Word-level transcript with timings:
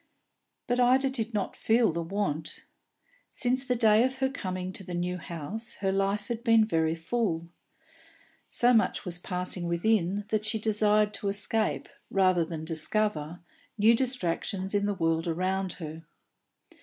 But 0.65 0.79
Ida 0.79 1.11
did 1.11 1.31
not 1.31 1.55
feel 1.55 1.91
the 1.91 2.01
want. 2.01 2.65
Since 3.29 3.63
the 3.63 3.75
day 3.75 4.03
of 4.03 4.15
her 4.17 4.29
coming 4.29 4.73
to 4.73 4.83
the 4.83 4.95
new 4.95 5.17
house 5.19 5.73
her 5.75 5.91
life 5.91 6.27
had 6.27 6.43
been 6.43 6.65
very 6.65 6.95
full; 6.95 7.49
so 8.49 8.73
much 8.73 9.05
was 9.05 9.19
passing 9.19 9.67
within, 9.67 10.25
that 10.29 10.43
she 10.43 10.57
desired 10.57 11.13
to 11.13 11.27
escape, 11.27 11.87
rather 12.09 12.43
than 12.43 12.65
discover, 12.65 13.41
new 13.77 13.93
distractions 13.93 14.73
in 14.73 14.87
the 14.87 14.95
world 14.95 15.27
around 15.27 15.73
her. 15.73 16.03